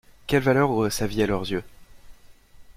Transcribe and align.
Quelle 0.25 0.41
valeur 0.41 0.71
aurait 0.71 0.89
sa 0.89 1.05
vie 1.05 1.21
à 1.21 1.27
leurs 1.27 1.51
yeux? 1.51 1.63